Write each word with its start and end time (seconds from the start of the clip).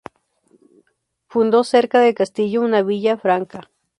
Fundó 1.27 1.63
cerca 1.63 1.99
del 1.99 2.15
castillo 2.15 2.63
una 2.63 2.81
villa 2.81 3.17
franca. 3.17 3.69